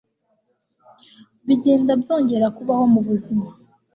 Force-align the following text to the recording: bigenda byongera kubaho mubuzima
bigenda 1.47 1.91
byongera 2.01 2.47
kubaho 2.57 2.83
mubuzima 2.93 3.47